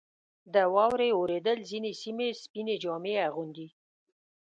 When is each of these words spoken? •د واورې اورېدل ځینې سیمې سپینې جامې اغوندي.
•د 0.53 0.55
واورې 0.73 1.09
اورېدل 1.17 1.57
ځینې 1.69 1.91
سیمې 2.01 2.27
سپینې 2.43 2.75
جامې 2.83 3.13
اغوندي. 3.27 3.67